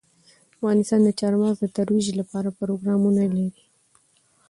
افغانستان 0.57 0.99
د 1.03 1.09
چار 1.19 1.33
مغز 1.41 1.57
د 1.61 1.65
ترویج 1.77 2.07
لپاره 2.19 2.49
پروګرامونه 2.59 3.21
لري. 3.35 3.47